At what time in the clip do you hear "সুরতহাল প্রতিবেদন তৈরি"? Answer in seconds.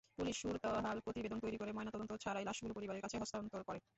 0.41-1.57